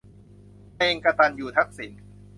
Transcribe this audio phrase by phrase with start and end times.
[0.75, 1.91] เพลง กตัญญูทักษิณ